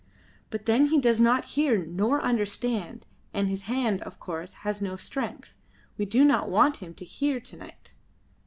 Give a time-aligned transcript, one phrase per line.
[0.49, 3.05] "But then he does not hear, nor understand,
[3.35, 5.57] and his hand, of course, has no strength.
[5.95, 7.93] We do not want him to hear to night."